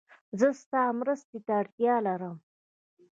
[0.39, 2.35] زه ستا مرستې ته اړتیا لرم